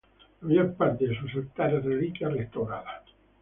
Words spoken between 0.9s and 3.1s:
de sus altares, reliquias, restauradas.